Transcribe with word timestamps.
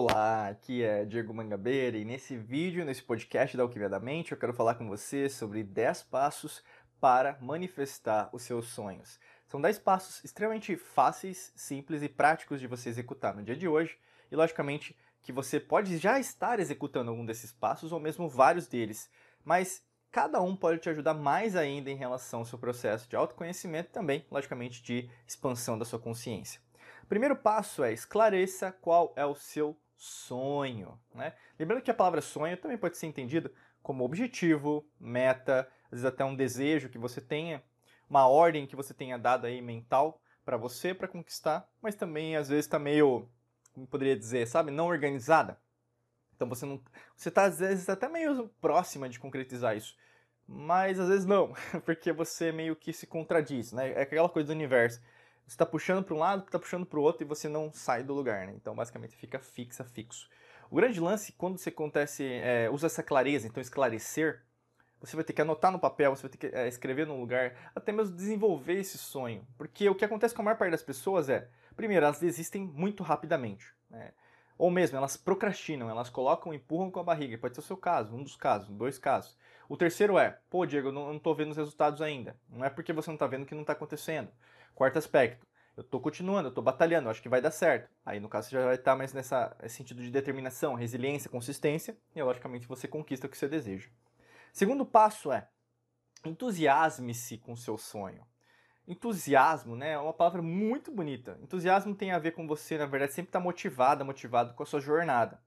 Olá, 0.00 0.46
aqui 0.46 0.84
é 0.84 1.04
Diego 1.04 1.34
Mangabeira 1.34 1.98
e 1.98 2.04
nesse 2.04 2.36
vídeo, 2.36 2.84
nesse 2.84 3.02
podcast 3.02 3.56
da 3.56 3.64
Alquimia 3.64 3.88
da 3.88 3.98
Mente, 3.98 4.30
eu 4.30 4.38
quero 4.38 4.54
falar 4.54 4.76
com 4.76 4.86
você 4.86 5.28
sobre 5.28 5.64
10 5.64 6.04
passos 6.04 6.62
para 7.00 7.36
manifestar 7.40 8.30
os 8.32 8.42
seus 8.44 8.68
sonhos. 8.68 9.18
São 9.48 9.60
10 9.60 9.80
passos 9.80 10.22
extremamente 10.22 10.76
fáceis, 10.76 11.52
simples 11.56 12.00
e 12.00 12.08
práticos 12.08 12.60
de 12.60 12.68
você 12.68 12.88
executar 12.88 13.34
no 13.34 13.42
dia 13.42 13.56
de 13.56 13.66
hoje 13.66 13.98
e, 14.30 14.36
logicamente, 14.36 14.96
que 15.20 15.32
você 15.32 15.58
pode 15.58 15.98
já 15.98 16.20
estar 16.20 16.60
executando 16.60 17.10
algum 17.10 17.26
desses 17.26 17.50
passos 17.50 17.90
ou 17.90 17.98
mesmo 17.98 18.28
vários 18.28 18.68
deles, 18.68 19.10
mas 19.44 19.82
cada 20.12 20.40
um 20.40 20.54
pode 20.54 20.78
te 20.78 20.88
ajudar 20.88 21.14
mais 21.14 21.56
ainda 21.56 21.90
em 21.90 21.96
relação 21.96 22.38
ao 22.38 22.46
seu 22.46 22.56
processo 22.56 23.08
de 23.10 23.16
autoconhecimento 23.16 23.88
e 23.88 23.94
também, 23.94 24.24
logicamente, 24.30 24.80
de 24.80 25.10
expansão 25.26 25.76
da 25.76 25.84
sua 25.84 25.98
consciência. 25.98 26.60
Primeiro 27.08 27.34
passo 27.34 27.82
é 27.82 27.92
esclareça 27.92 28.70
qual 28.70 29.12
é 29.16 29.26
o 29.26 29.34
seu 29.34 29.76
sonho. 29.98 30.98
Né? 31.12 31.34
Lembrando 31.58 31.82
que 31.82 31.90
a 31.90 31.94
palavra 31.94 32.22
sonho 32.22 32.56
também 32.56 32.78
pode 32.78 32.96
ser 32.96 33.06
entendida 33.06 33.52
como 33.82 34.04
objetivo, 34.04 34.88
meta, 34.98 35.68
às 35.86 35.90
vezes 35.90 36.04
até 36.04 36.24
um 36.24 36.36
desejo 36.36 36.88
que 36.88 36.98
você 36.98 37.20
tenha, 37.20 37.62
uma 38.08 38.26
ordem 38.28 38.66
que 38.66 38.76
você 38.76 38.94
tenha 38.94 39.18
dado 39.18 39.46
aí 39.46 39.60
mental 39.60 40.22
para 40.44 40.56
você 40.56 40.94
para 40.94 41.08
conquistar, 41.08 41.68
mas 41.82 41.94
também 41.94 42.36
às 42.36 42.48
vezes 42.48 42.64
está 42.64 42.78
meio, 42.78 43.28
como 43.74 43.86
poderia 43.86 44.16
dizer, 44.16 44.46
sabe, 44.46 44.70
não 44.70 44.86
organizada. 44.86 45.60
Então 46.34 46.48
você 46.48 46.64
não, 46.64 46.80
você 47.16 47.28
está 47.28 47.44
às 47.44 47.58
vezes 47.58 47.88
até 47.88 48.08
meio 48.08 48.48
próxima 48.60 49.08
de 49.08 49.18
concretizar 49.18 49.76
isso, 49.76 49.96
mas 50.46 50.98
às 51.00 51.08
vezes 51.08 51.26
não, 51.26 51.52
porque 51.84 52.12
você 52.12 52.52
meio 52.52 52.76
que 52.76 52.92
se 52.92 53.06
contradiz, 53.06 53.72
né? 53.72 53.92
É 53.92 54.02
aquela 54.02 54.28
coisa 54.28 54.46
do 54.46 54.52
universo 54.52 55.02
você 55.48 55.54
está 55.54 55.64
puxando 55.64 56.04
para 56.04 56.14
um 56.14 56.18
lado, 56.18 56.44
está 56.44 56.58
puxando 56.58 56.84
para 56.84 56.98
o 56.98 57.02
outro 57.02 57.24
e 57.24 57.26
você 57.26 57.48
não 57.48 57.72
sai 57.72 58.02
do 58.02 58.12
lugar, 58.12 58.46
né? 58.46 58.52
Então, 58.54 58.74
basicamente, 58.74 59.16
fica 59.16 59.38
fixa, 59.38 59.82
fixo. 59.82 60.28
O 60.70 60.76
grande 60.76 61.00
lance, 61.00 61.32
quando 61.32 61.56
você 61.56 61.70
acontece, 61.70 62.22
é, 62.22 62.68
usa 62.68 62.86
essa 62.86 63.02
clareza, 63.02 63.48
então 63.48 63.58
esclarecer, 63.58 64.42
você 65.00 65.16
vai 65.16 65.24
ter 65.24 65.32
que 65.32 65.40
anotar 65.40 65.72
no 65.72 65.78
papel, 65.78 66.14
você 66.14 66.22
vai 66.22 66.30
ter 66.30 66.36
que 66.36 66.54
é, 66.54 66.68
escrever 66.68 67.06
num 67.06 67.18
lugar, 67.18 67.70
até 67.74 67.90
mesmo 67.92 68.14
desenvolver 68.14 68.74
esse 68.74 68.98
sonho. 68.98 69.46
Porque 69.56 69.88
o 69.88 69.94
que 69.94 70.04
acontece 70.04 70.34
com 70.34 70.42
a 70.42 70.44
maior 70.44 70.58
parte 70.58 70.72
das 70.72 70.82
pessoas 70.82 71.30
é, 71.30 71.48
primeiro, 71.74 72.04
elas 72.04 72.20
desistem 72.20 72.66
muito 72.66 73.02
rapidamente. 73.02 73.72
Né? 73.88 74.12
Ou 74.58 74.70
mesmo, 74.70 74.98
elas 74.98 75.16
procrastinam, 75.16 75.88
elas 75.88 76.10
colocam, 76.10 76.52
empurram 76.52 76.90
com 76.90 77.00
a 77.00 77.04
barriga. 77.04 77.38
Pode 77.38 77.54
ser 77.54 77.60
o 77.60 77.64
seu 77.64 77.76
caso, 77.76 78.14
um 78.14 78.22
dos 78.22 78.36
casos, 78.36 78.68
dois 78.68 78.98
casos. 78.98 79.34
O 79.66 79.78
terceiro 79.78 80.18
é, 80.18 80.38
pô, 80.50 80.66
Diego, 80.66 80.88
eu 80.88 80.92
não 80.92 81.16
estou 81.16 81.34
vendo 81.34 81.52
os 81.52 81.56
resultados 81.56 82.02
ainda. 82.02 82.36
Não 82.50 82.64
é 82.64 82.68
porque 82.68 82.92
você 82.92 83.08
não 83.08 83.14
está 83.14 83.26
vendo 83.26 83.46
que 83.46 83.54
não 83.54 83.62
está 83.62 83.72
acontecendo. 83.72 84.28
Quarto 84.78 84.96
aspecto, 84.96 85.44
eu 85.76 85.80
estou 85.80 86.00
continuando, 86.00 86.46
eu 86.46 86.50
estou 86.50 86.62
batalhando, 86.62 87.10
acho 87.10 87.20
que 87.20 87.28
vai 87.28 87.40
dar 87.40 87.50
certo. 87.50 87.90
Aí, 88.06 88.20
no 88.20 88.28
caso, 88.28 88.48
você 88.48 88.54
já 88.54 88.64
vai 88.64 88.76
estar 88.76 88.94
mais 88.94 89.12
nessa, 89.12 89.56
nesse 89.60 89.74
sentido 89.74 90.00
de 90.00 90.08
determinação, 90.08 90.76
resiliência, 90.76 91.28
consistência, 91.28 91.98
e, 92.14 92.22
logicamente, 92.22 92.64
você 92.64 92.86
conquista 92.86 93.26
o 93.26 93.28
que 93.28 93.36
você 93.36 93.48
deseja. 93.48 93.88
Segundo 94.52 94.86
passo 94.86 95.32
é, 95.32 95.48
entusiasme-se 96.24 97.38
com 97.38 97.54
o 97.54 97.56
seu 97.56 97.76
sonho. 97.76 98.24
Entusiasmo, 98.86 99.74
né, 99.74 99.94
é 99.94 99.98
uma 99.98 100.12
palavra 100.12 100.40
muito 100.40 100.92
bonita. 100.92 101.36
Entusiasmo 101.42 101.92
tem 101.92 102.12
a 102.12 102.18
ver 102.20 102.30
com 102.30 102.46
você, 102.46 102.78
na 102.78 102.86
verdade, 102.86 103.14
sempre 103.14 103.30
estar 103.30 103.40
tá 103.40 103.44
motivada, 103.44 104.04
motivado 104.04 104.54
com 104.54 104.62
a 104.62 104.66
sua 104.66 104.78
jornada. 104.78 105.42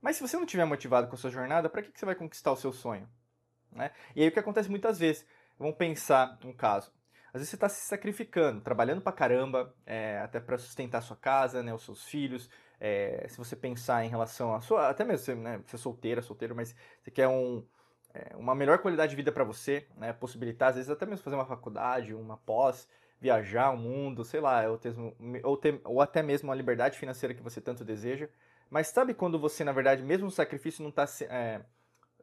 Mas 0.00 0.14
se 0.14 0.22
você 0.22 0.36
não 0.36 0.44
estiver 0.44 0.66
motivado 0.66 1.08
com 1.08 1.16
a 1.16 1.18
sua 1.18 1.30
jornada, 1.30 1.68
para 1.68 1.82
que, 1.82 1.90
que 1.90 1.98
você 1.98 2.06
vai 2.06 2.14
conquistar 2.14 2.52
o 2.52 2.56
seu 2.56 2.72
sonho? 2.72 3.08
Né? 3.72 3.90
E 4.14 4.22
aí 4.22 4.28
o 4.28 4.32
que 4.32 4.38
acontece 4.38 4.70
muitas 4.70 5.00
vezes, 5.00 5.26
vamos 5.58 5.74
pensar 5.74 6.38
um 6.44 6.52
caso. 6.52 6.96
Às 7.28 7.40
vezes 7.40 7.50
você 7.50 7.56
está 7.56 7.68
se 7.68 7.86
sacrificando, 7.86 8.60
trabalhando 8.60 9.02
pra 9.02 9.12
caramba, 9.12 9.74
é, 9.86 10.18
até 10.20 10.40
para 10.40 10.58
sustentar 10.58 11.02
sua 11.02 11.16
casa, 11.16 11.62
né, 11.62 11.74
os 11.74 11.82
seus 11.82 12.04
filhos. 12.04 12.48
É, 12.80 13.26
se 13.28 13.36
você 13.36 13.56
pensar 13.56 14.04
em 14.04 14.08
relação 14.08 14.54
a 14.54 14.60
sua. 14.60 14.88
Até 14.88 15.04
mesmo 15.04 15.24
você, 15.24 15.34
né, 15.34 15.60
você 15.66 15.76
é 15.76 15.78
solteira, 15.78 16.22
solteiro, 16.22 16.54
mas 16.54 16.74
você 17.02 17.10
quer 17.10 17.28
um, 17.28 17.64
é, 18.14 18.36
uma 18.36 18.54
melhor 18.54 18.78
qualidade 18.78 19.10
de 19.10 19.16
vida 19.16 19.30
para 19.32 19.44
você, 19.44 19.86
né, 19.96 20.12
possibilitar, 20.12 20.70
às 20.70 20.76
vezes, 20.76 20.90
até 20.90 21.04
mesmo 21.06 21.24
fazer 21.24 21.36
uma 21.36 21.46
faculdade, 21.46 22.14
uma 22.14 22.36
pós, 22.38 22.88
viajar 23.20 23.70
o 23.70 23.76
mundo, 23.76 24.24
sei 24.24 24.40
lá, 24.40 24.68
ou, 24.68 24.78
ter, 24.78 24.94
ou, 25.44 25.56
ter, 25.56 25.80
ou 25.84 26.00
até 26.00 26.22
mesmo 26.22 26.50
a 26.50 26.54
liberdade 26.54 26.98
financeira 26.98 27.34
que 27.34 27.42
você 27.42 27.60
tanto 27.60 27.84
deseja. 27.84 28.28
Mas 28.70 28.88
sabe 28.88 29.14
quando 29.14 29.38
você, 29.38 29.64
na 29.64 29.72
verdade, 29.72 30.02
mesmo 30.02 30.26
no 30.26 30.30
sacrifício, 30.30 30.82
não 30.82 30.90
está 30.90 31.04
é, 31.28 31.62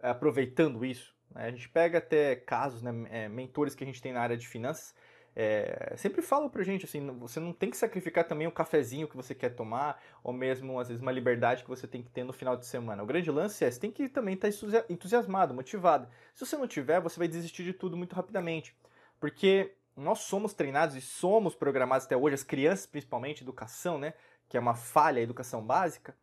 aproveitando 0.01 0.85
isso? 0.85 1.14
Né? 1.33 1.47
A 1.47 1.51
gente 1.51 1.69
pega 1.69 1.97
até 1.97 2.35
casos, 2.35 2.81
né, 2.81 2.91
é, 3.09 3.29
mentores 3.29 3.75
que 3.75 3.83
a 3.83 3.87
gente 3.87 4.01
tem 4.01 4.13
na 4.13 4.21
área 4.21 4.37
de 4.37 4.47
finanças, 4.47 4.95
é, 5.37 5.93
sempre 5.97 6.21
falam 6.21 6.49
pra 6.49 6.63
gente 6.63 6.85
assim, 6.85 7.05
você 7.17 7.41
não 7.41 7.51
tem 7.51 7.69
que 7.69 7.75
sacrificar 7.75 8.23
também 8.23 8.47
o 8.47 8.51
cafezinho 8.51 9.07
que 9.07 9.17
você 9.17 9.35
quer 9.35 9.49
tomar, 9.49 10.01
ou 10.23 10.31
mesmo, 10.31 10.79
às 10.79 10.87
vezes, 10.87 11.01
uma 11.01 11.11
liberdade 11.11 11.61
que 11.61 11.69
você 11.69 11.85
tem 11.85 12.01
que 12.01 12.09
ter 12.09 12.23
no 12.23 12.31
final 12.31 12.55
de 12.55 12.65
semana. 12.65 13.03
O 13.03 13.05
grande 13.05 13.29
lance 13.29 13.65
é, 13.65 13.69
você 13.69 13.79
tem 13.79 13.91
que 13.91 14.07
também 14.07 14.35
estar 14.35 14.49
tá 14.49 14.85
entusiasmado, 14.89 15.53
motivado. 15.53 16.07
Se 16.33 16.45
você 16.45 16.55
não 16.55 16.67
tiver, 16.67 17.01
você 17.01 17.19
vai 17.19 17.27
desistir 17.27 17.65
de 17.65 17.73
tudo 17.73 17.97
muito 17.97 18.15
rapidamente. 18.15 18.73
Porque 19.19 19.75
nós 19.95 20.19
somos 20.19 20.53
treinados 20.53 20.95
e 20.95 21.01
somos 21.01 21.53
programados 21.53 22.05
até 22.05 22.15
hoje, 22.15 22.35
as 22.35 22.43
crianças 22.43 22.85
principalmente, 22.85 23.43
educação, 23.43 23.97
né? 23.97 24.13
Que 24.47 24.55
é 24.55 24.59
uma 24.59 24.75
falha, 24.75 25.19
a 25.19 25.23
educação 25.23 25.61
básica, 25.61 26.15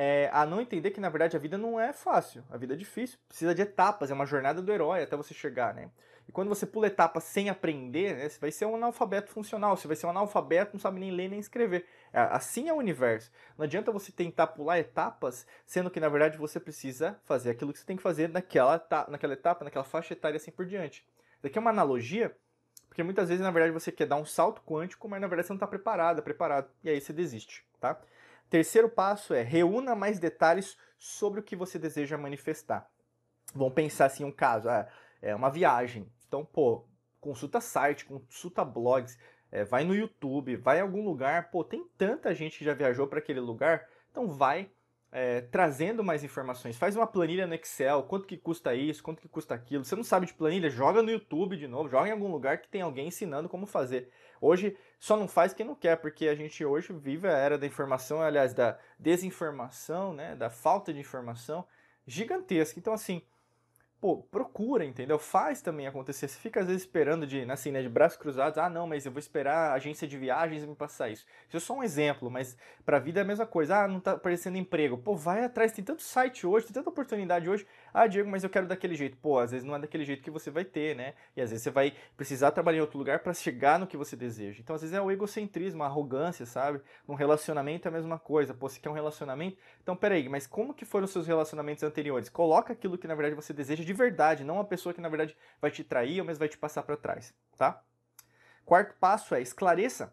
é, 0.00 0.30
a 0.32 0.46
não 0.46 0.60
entender 0.60 0.92
que 0.92 1.00
na 1.00 1.08
verdade 1.08 1.36
a 1.36 1.40
vida 1.40 1.58
não 1.58 1.78
é 1.78 1.92
fácil, 1.92 2.44
a 2.48 2.56
vida 2.56 2.74
é 2.74 2.76
difícil, 2.76 3.18
precisa 3.26 3.52
de 3.52 3.62
etapas, 3.62 4.12
é 4.12 4.14
uma 4.14 4.26
jornada 4.26 4.62
do 4.62 4.72
herói 4.72 5.02
até 5.02 5.16
você 5.16 5.34
chegar, 5.34 5.74
né? 5.74 5.90
E 6.28 6.30
quando 6.30 6.48
você 6.48 6.64
pula 6.64 6.86
etapas 6.86 7.24
sem 7.24 7.50
aprender, 7.50 8.14
né, 8.14 8.28
você 8.28 8.38
vai 8.38 8.52
ser 8.52 8.64
um 8.66 8.76
analfabeto 8.76 9.28
funcional, 9.32 9.76
você 9.76 9.88
vai 9.88 9.96
ser 9.96 10.06
um 10.06 10.10
analfabeto, 10.10 10.74
não 10.74 10.78
sabe 10.78 11.00
nem 11.00 11.10
ler 11.10 11.28
nem 11.28 11.40
escrever. 11.40 11.84
É, 12.12 12.20
assim 12.20 12.68
é 12.68 12.72
o 12.72 12.76
universo. 12.76 13.28
Não 13.56 13.64
adianta 13.64 13.90
você 13.90 14.12
tentar 14.12 14.46
pular 14.46 14.78
etapas, 14.78 15.44
sendo 15.66 15.90
que 15.90 15.98
na 15.98 16.08
verdade 16.08 16.38
você 16.38 16.60
precisa 16.60 17.18
fazer 17.24 17.50
aquilo 17.50 17.72
que 17.72 17.80
você 17.80 17.84
tem 17.84 17.96
que 17.96 18.02
fazer 18.02 18.28
naquela, 18.28 18.80
naquela 19.08 19.32
etapa, 19.32 19.64
naquela 19.64 19.84
faixa 19.84 20.12
etária 20.12 20.36
assim 20.36 20.52
por 20.52 20.64
diante. 20.64 21.04
Isso 21.38 21.46
aqui 21.48 21.58
é 21.58 21.60
uma 21.60 21.70
analogia, 21.70 22.36
porque 22.88 23.02
muitas 23.02 23.30
vezes 23.30 23.42
na 23.42 23.50
verdade 23.50 23.72
você 23.72 23.90
quer 23.90 24.06
dar 24.06 24.14
um 24.16 24.24
salto 24.24 24.62
quântico, 24.62 25.08
mas 25.08 25.20
na 25.20 25.26
verdade 25.26 25.48
você 25.48 25.52
não 25.52 25.56
está 25.56 25.66
preparado, 25.66 26.22
preparado, 26.22 26.70
e 26.84 26.88
aí 26.88 27.00
você 27.00 27.12
desiste, 27.12 27.66
tá? 27.80 28.00
Terceiro 28.50 28.88
passo 28.88 29.34
é 29.34 29.42
reúna 29.42 29.94
mais 29.94 30.18
detalhes 30.18 30.76
sobre 30.98 31.40
o 31.40 31.42
que 31.42 31.54
você 31.54 31.78
deseja 31.78 32.16
manifestar. 32.16 32.88
Vamos 33.54 33.74
pensar 33.74 34.06
assim 34.06 34.24
um 34.24 34.32
caso, 34.32 34.68
ah, 34.68 34.88
é 35.20 35.34
uma 35.34 35.50
viagem. 35.50 36.10
Então, 36.26 36.44
pô, 36.44 36.86
consulta 37.20 37.60
site, 37.60 38.04
consulta 38.04 38.64
blogs, 38.64 39.18
é, 39.50 39.64
vai 39.64 39.84
no 39.84 39.94
YouTube, 39.94 40.56
vai 40.56 40.78
em 40.78 40.82
algum 40.82 41.04
lugar. 41.04 41.50
Pô, 41.50 41.64
tem 41.64 41.86
tanta 41.96 42.34
gente 42.34 42.58
que 42.58 42.64
já 42.64 42.74
viajou 42.74 43.06
para 43.06 43.18
aquele 43.18 43.40
lugar, 43.40 43.86
então 44.10 44.28
vai 44.28 44.70
é, 45.10 45.40
trazendo 45.40 46.04
mais 46.04 46.22
informações. 46.22 46.76
Faz 46.76 46.94
uma 46.94 47.06
planilha 47.06 47.46
no 47.46 47.54
Excel, 47.54 48.02
quanto 48.02 48.26
que 48.26 48.36
custa 48.36 48.74
isso, 48.74 49.02
quanto 49.02 49.20
que 49.22 49.28
custa 49.28 49.54
aquilo. 49.54 49.84
Você 49.84 49.96
não 49.96 50.04
sabe 50.04 50.26
de 50.26 50.34
planilha, 50.34 50.68
joga 50.70 51.02
no 51.02 51.10
YouTube 51.10 51.56
de 51.56 51.66
novo, 51.66 51.88
joga 51.88 52.08
em 52.08 52.12
algum 52.12 52.30
lugar 52.30 52.58
que 52.58 52.68
tem 52.68 52.82
alguém 52.82 53.08
ensinando 53.08 53.48
como 53.48 53.66
fazer. 53.66 54.10
Hoje 54.40 54.76
só 54.98 55.16
não 55.16 55.26
faz 55.26 55.52
quem 55.52 55.66
não 55.66 55.74
quer, 55.74 55.96
porque 55.96 56.28
a 56.28 56.34
gente 56.34 56.64
hoje 56.64 56.92
vive 56.92 57.26
a 57.26 57.32
era 57.32 57.58
da 57.58 57.66
informação, 57.66 58.20
aliás, 58.20 58.52
da 58.54 58.78
desinformação, 58.98 60.12
né, 60.12 60.36
da 60.36 60.50
falta 60.50 60.92
de 60.92 61.00
informação 61.00 61.66
gigantesca. 62.06 62.78
Então 62.78 62.92
assim, 62.92 63.22
pô, 64.00 64.18
procura, 64.30 64.84
entendeu? 64.84 65.18
Faz 65.18 65.60
também 65.60 65.86
acontecer. 65.86 66.28
Você 66.28 66.38
fica 66.38 66.60
às 66.60 66.66
vezes 66.66 66.82
esperando 66.82 67.26
de, 67.26 67.42
assim, 67.50 67.70
né, 67.72 67.82
de 67.82 67.88
braços 67.88 68.16
cruzados, 68.18 68.58
ah, 68.58 68.70
não, 68.70 68.86
mas 68.86 69.04
eu 69.04 69.12
vou 69.12 69.18
esperar 69.18 69.70
a 69.70 69.74
agência 69.74 70.06
de 70.06 70.16
viagens 70.16 70.64
me 70.64 70.74
passar 70.74 71.08
isso. 71.10 71.26
Isso 71.48 71.56
é 71.56 71.60
só 71.60 71.74
um 71.74 71.82
exemplo, 71.82 72.30
mas 72.30 72.56
pra 72.84 72.98
vida 72.98 73.20
é 73.20 73.22
a 73.22 73.26
mesma 73.26 73.46
coisa. 73.46 73.84
Ah, 73.84 73.88
não 73.88 74.00
tá 74.00 74.12
aparecendo 74.12 74.56
emprego. 74.56 74.98
Pô, 74.98 75.14
vai 75.16 75.44
atrás, 75.44 75.72
tem 75.72 75.84
tanto 75.84 76.02
site 76.02 76.46
hoje, 76.46 76.66
tem 76.66 76.74
tanta 76.74 76.90
oportunidade 76.90 77.48
hoje. 77.48 77.66
Ah, 77.92 78.06
Diego, 78.06 78.28
mas 78.30 78.44
eu 78.44 78.50
quero 78.50 78.66
daquele 78.66 78.94
jeito. 78.94 79.16
Pô, 79.16 79.38
às 79.38 79.50
vezes 79.50 79.66
não 79.66 79.74
é 79.74 79.78
daquele 79.78 80.04
jeito 80.04 80.22
que 80.22 80.30
você 80.30 80.50
vai 80.50 80.64
ter, 80.64 80.94
né? 80.94 81.14
E 81.36 81.40
às 81.40 81.50
vezes 81.50 81.62
você 81.62 81.70
vai 81.70 81.94
precisar 82.16 82.50
trabalhar 82.50 82.78
em 82.78 82.80
outro 82.80 82.98
lugar 82.98 83.20
para 83.20 83.32
chegar 83.34 83.78
no 83.78 83.86
que 83.86 83.96
você 83.96 84.16
deseja. 84.16 84.60
Então, 84.60 84.74
às 84.74 84.82
vezes 84.82 84.96
é 84.96 85.00
o 85.00 85.10
egocentrismo, 85.10 85.82
a 85.82 85.86
arrogância, 85.86 86.46
sabe? 86.46 86.80
Um 87.08 87.14
relacionamento 87.14 87.86
é 87.86 87.90
a 87.90 87.92
mesma 87.92 88.18
coisa. 88.18 88.54
Pô, 88.54 88.68
você 88.68 88.80
quer 88.80 88.90
um 88.90 88.94
relacionamento? 88.94 89.58
Então, 89.82 89.96
peraí, 89.96 90.28
mas 90.28 90.46
como 90.46 90.74
que 90.74 90.84
foram 90.84 91.04
os 91.04 91.10
seus 91.10 91.26
relacionamentos 91.26 91.82
anteriores? 91.82 92.28
Coloca 92.28 92.72
aquilo 92.72 92.98
que 92.98 93.08
na 93.08 93.14
verdade 93.14 93.34
você 93.34 93.52
deseja 93.52 93.84
de 93.84 93.92
verdade, 93.92 94.44
não 94.44 94.60
a 94.60 94.64
pessoa 94.64 94.92
que 94.92 95.00
na 95.00 95.08
verdade 95.08 95.36
vai 95.60 95.70
te 95.70 95.82
trair 95.82 96.20
ou 96.20 96.26
mesmo 96.26 96.38
vai 96.40 96.48
te 96.48 96.58
passar 96.58 96.82
para 96.82 96.96
trás, 96.96 97.34
tá? 97.56 97.82
Quarto 98.64 98.94
passo 98.98 99.34
é 99.34 99.40
esclareça 99.40 100.12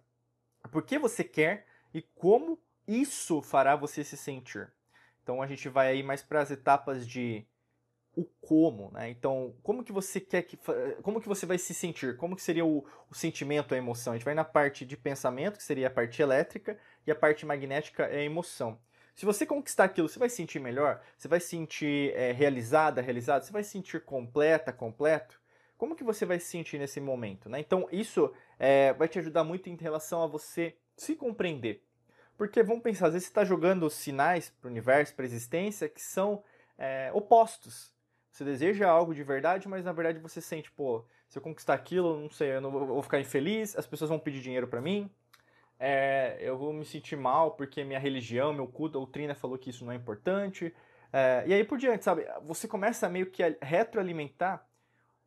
por 0.71 0.83
que 0.83 0.97
você 0.97 1.23
quer 1.23 1.67
e 1.93 2.01
como 2.01 2.59
isso 2.87 3.41
fará 3.41 3.75
você 3.75 4.03
se 4.03 4.17
sentir. 4.17 4.71
Então 5.23 5.41
a 5.41 5.47
gente 5.47 5.67
vai 5.69 5.87
aí 5.87 6.03
mais 6.03 6.21
para 6.21 6.41
as 6.41 6.51
etapas 6.51 7.07
de 7.07 7.45
o 8.15 8.23
como, 8.41 8.91
né? 8.91 9.09
Então, 9.09 9.53
como 9.61 9.83
que 9.83 9.91
você 9.91 10.19
quer 10.19 10.43
que 10.43 10.57
como 11.01 11.19
que 11.19 11.27
você 11.27 11.45
vai 11.45 11.57
se 11.57 11.73
sentir? 11.73 12.15
Como 12.17 12.35
que 12.35 12.41
seria 12.41 12.65
o, 12.65 12.85
o, 13.09 13.15
sentimento, 13.15 13.73
a 13.73 13.77
emoção? 13.77 14.13
A 14.13 14.15
gente 14.15 14.25
vai 14.25 14.33
na 14.33 14.45
parte 14.45 14.85
de 14.85 14.95
pensamento, 14.95 15.57
que 15.57 15.63
seria 15.63 15.87
a 15.87 15.91
parte 15.91 16.21
elétrica, 16.21 16.77
e 17.05 17.11
a 17.11 17.15
parte 17.15 17.45
magnética 17.45 18.03
é 18.03 18.19
a 18.19 18.23
emoção. 18.23 18.79
Se 19.15 19.25
você 19.25 19.45
conquistar 19.45 19.85
aquilo, 19.85 20.09
você 20.09 20.19
vai 20.19 20.29
se 20.29 20.35
sentir 20.35 20.59
melhor? 20.59 21.01
Você 21.17 21.27
vai 21.27 21.39
se 21.39 21.47
sentir 21.47 22.13
é, 22.15 22.31
realizada, 22.31 23.01
realizado? 23.01 23.43
Você 23.43 23.51
vai 23.51 23.63
se 23.63 23.71
sentir 23.71 24.03
completa, 24.03 24.73
completo? 24.73 25.39
Como 25.77 25.95
que 25.95 26.03
você 26.03 26.25
vai 26.25 26.39
se 26.39 26.47
sentir 26.47 26.77
nesse 26.77 26.99
momento, 27.01 27.49
né? 27.49 27.59
Então, 27.59 27.87
isso 27.91 28.33
é, 28.59 28.93
vai 28.93 29.07
te 29.07 29.19
ajudar 29.19 29.43
muito 29.43 29.69
em 29.69 29.75
relação 29.75 30.21
a 30.21 30.27
você 30.27 30.75
se 30.97 31.15
compreender. 31.15 31.81
Porque 32.37 32.61
vamos 32.61 32.83
pensar, 32.83 33.07
às 33.07 33.13
vezes 33.13 33.27
você 33.27 33.31
está 33.31 33.45
jogando 33.45 33.89
sinais 33.89 34.49
para 34.49 34.67
o 34.67 34.71
universo, 34.71 35.15
para 35.15 35.23
a 35.23 35.27
existência, 35.27 35.87
que 35.87 36.01
são 36.01 36.43
é, 36.77 37.09
opostos. 37.13 37.94
Você 38.35 38.43
deseja 38.43 38.89
algo 38.89 39.15
de 39.15 39.23
verdade, 39.23 39.65
mas 39.65 39.85
na 39.85 39.93
verdade 39.93 40.19
você 40.19 40.41
sente, 40.41 40.69
pô, 40.69 41.05
se 41.29 41.37
eu 41.37 41.41
conquistar 41.41 41.73
aquilo, 41.73 42.19
não 42.19 42.29
sei, 42.29 42.57
eu 42.57 42.59
não 42.59 42.69
vou, 42.69 42.85
vou 42.85 43.01
ficar 43.01 43.17
infeliz, 43.17 43.77
as 43.77 43.87
pessoas 43.87 44.09
vão 44.09 44.19
pedir 44.19 44.41
dinheiro 44.41 44.67
para 44.67 44.81
mim, 44.81 45.09
é, 45.79 46.35
eu 46.41 46.57
vou 46.57 46.73
me 46.73 46.83
sentir 46.83 47.15
mal 47.15 47.51
porque 47.51 47.85
minha 47.85 47.97
religião, 47.97 48.51
meu 48.51 48.67
culto, 48.67 48.97
a 48.97 48.99
doutrina 48.99 49.33
falou 49.33 49.57
que 49.57 49.69
isso 49.69 49.85
não 49.85 49.93
é 49.93 49.95
importante. 49.95 50.75
É, 51.13 51.45
e 51.47 51.53
aí 51.53 51.63
por 51.63 51.77
diante, 51.77 52.03
sabe? 52.03 52.27
Você 52.43 52.67
começa 52.67 53.07
a 53.07 53.09
meio 53.09 53.27
que 53.27 53.41
a 53.41 53.55
retroalimentar 53.61 54.67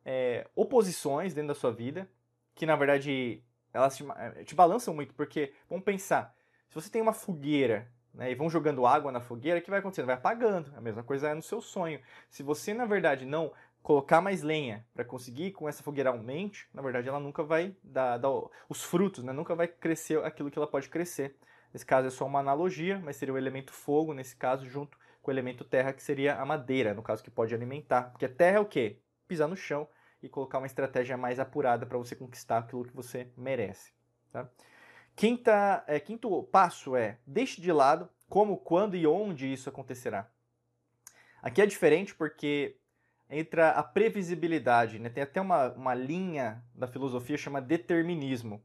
é, 0.05 0.47
oposições 0.55 1.33
dentro 1.33 1.47
da 1.47 1.55
sua 1.55 1.71
vida, 1.71 2.07
que 2.53 2.67
na 2.67 2.75
verdade 2.75 3.43
elas 3.73 3.97
te, 3.97 4.05
é, 4.17 4.43
te 4.43 4.53
balançam 4.53 4.93
muito, 4.93 5.15
porque 5.15 5.51
vamos 5.67 5.83
pensar, 5.83 6.35
se 6.67 6.75
você 6.75 6.91
tem 6.91 7.01
uma 7.01 7.13
fogueira 7.13 7.91
né, 8.13 8.31
e 8.31 8.35
vão 8.35 8.49
jogando 8.49 8.85
água 8.85 9.11
na 9.11 9.19
fogueira, 9.19 9.59
o 9.59 9.61
que 9.61 9.69
vai 9.69 9.79
acontecendo? 9.79 10.07
Vai 10.07 10.15
apagando. 10.15 10.71
A 10.75 10.81
mesma 10.81 11.03
coisa 11.03 11.29
é 11.29 11.33
no 11.33 11.41
seu 11.41 11.61
sonho. 11.61 11.99
Se 12.29 12.43
você, 12.43 12.73
na 12.73 12.85
verdade, 12.85 13.25
não 13.25 13.51
colocar 13.81 14.21
mais 14.21 14.41
lenha 14.41 14.85
para 14.93 15.05
conseguir 15.05 15.51
com 15.51 15.67
essa 15.67 15.81
fogueira 15.81 16.09
aumente, 16.09 16.67
na 16.73 16.81
verdade 16.81 17.07
ela 17.07 17.19
nunca 17.19 17.43
vai 17.43 17.75
dar, 17.83 18.17
dar, 18.17 18.29
os 18.67 18.83
frutos, 18.83 19.23
né? 19.23 19.31
nunca 19.31 19.55
vai 19.55 19.67
crescer 19.67 20.23
aquilo 20.23 20.51
que 20.51 20.59
ela 20.59 20.67
pode 20.67 20.89
crescer. 20.89 21.35
Nesse 21.73 21.85
caso 21.85 22.07
é 22.07 22.09
só 22.09 22.25
uma 22.25 22.39
analogia, 22.39 22.99
mas 23.03 23.15
seria 23.15 23.33
o 23.33 23.37
elemento 23.37 23.71
fogo, 23.71 24.13
nesse 24.13 24.35
caso, 24.35 24.65
junto 24.65 24.97
com 25.21 25.31
o 25.31 25.33
elemento 25.33 25.63
terra, 25.63 25.93
que 25.93 26.01
seria 26.01 26.35
a 26.35 26.45
madeira, 26.45 26.93
no 26.93 27.03
caso 27.03 27.23
que 27.23 27.29
pode 27.29 27.53
alimentar. 27.53 28.11
Porque 28.11 28.25
a 28.25 28.29
terra 28.29 28.57
é 28.57 28.59
o 28.59 28.65
quê? 28.65 28.99
Pisar 29.27 29.47
no 29.47 29.55
chão 29.55 29.87
e 30.21 30.27
colocar 30.27 30.57
uma 30.57 30.67
estratégia 30.67 31.15
mais 31.15 31.39
apurada 31.39 31.85
para 31.85 31.97
você 31.97 32.15
conquistar 32.15 32.57
aquilo 32.59 32.85
que 32.85 32.95
você 32.95 33.31
merece. 33.37 33.93
Tá? 34.31 34.49
Quinta, 35.19 35.83
é, 35.85 35.99
quinto 35.99 36.43
passo 36.43 36.95
é 36.95 37.17
deixe 37.27 37.59
de 37.59 37.73
lado 37.73 38.07
como, 38.29 38.55
quando 38.55 38.95
e 38.95 39.05
onde 39.05 39.51
isso 39.51 39.67
acontecerá. 39.67 40.31
Aqui 41.41 41.61
é 41.61 41.65
diferente 41.65 42.15
porque 42.15 42.77
entra 43.29 43.71
a 43.71 43.83
previsibilidade. 43.83 44.97
Né? 44.97 45.09
Tem 45.09 45.21
até 45.21 45.41
uma, 45.41 45.73
uma 45.73 45.93
linha 45.93 46.63
da 46.73 46.87
filosofia 46.87 47.37
chamada 47.37 47.65
determinismo. 47.65 48.63